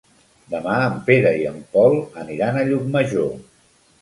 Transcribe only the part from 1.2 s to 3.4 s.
i en Pol aniran a Llucmajor.